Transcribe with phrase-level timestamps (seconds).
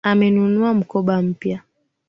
[0.03, 1.61] Amenunua mkoba mpya